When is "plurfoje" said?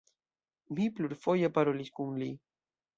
0.97-1.53